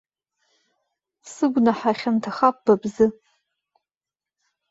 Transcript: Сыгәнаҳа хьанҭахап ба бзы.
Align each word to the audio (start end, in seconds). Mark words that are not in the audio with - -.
Сыгәнаҳа 1.31 1.91
хьанҭахап 1.99 2.55
ба 2.65 2.73
бзы. 2.81 3.05